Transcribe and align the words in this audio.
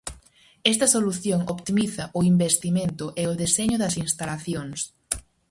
Esta 0.71 0.87
solución 0.95 1.39
optimiza 1.55 2.03
o 2.17 2.19
investimento 2.33 3.05
e 3.21 3.23
o 3.31 3.37
deseño 3.43 3.77
das 3.79 3.95
instalacións. 4.05 4.79